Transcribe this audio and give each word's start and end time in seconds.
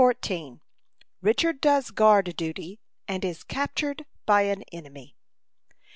RICHARD 1.21 1.61
DOES 1.61 1.91
GUARD 1.91 2.35
DUTY, 2.35 2.79
AND 3.07 3.23
IS 3.23 3.43
CAPTURED 3.43 4.07
BY 4.25 4.41
AN 4.41 4.63
ENEMY. 4.71 5.15